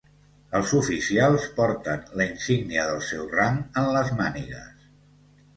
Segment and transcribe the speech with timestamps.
[0.59, 4.91] Els oficials porten la insígnia del seu rang en les mànigues.